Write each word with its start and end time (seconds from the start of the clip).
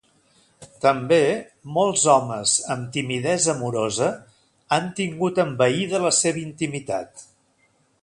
També, 0.85 1.19
molts 1.75 2.05
homes 2.13 2.55
amb 2.77 2.89
timidesa 2.97 3.51
amorosa 3.55 4.09
han 4.79 4.91
tingut 5.01 5.43
envaïda 5.47 6.05
la 6.09 6.17
seva 6.25 6.47
intimitat. 6.49 7.29